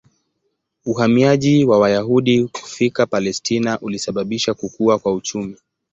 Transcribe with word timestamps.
Uhamiaji 0.85 1.65
wa 1.65 1.79
Wayahudi 1.79 2.47
kufika 2.47 3.05
Palestina 3.05 3.79
ulisababisha 3.79 4.53
kukua 4.53 4.99
kwa 4.99 5.13
uchumi. 5.13 5.57